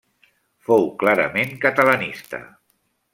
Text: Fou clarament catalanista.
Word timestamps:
Fou 0.69 0.87
clarament 1.03 1.53
catalanista. 1.67 2.41